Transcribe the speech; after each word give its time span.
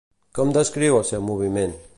Com 0.37 0.53
descriu 0.55 0.97
el 1.01 1.07
seu 1.13 1.27
moviment? 1.29 1.81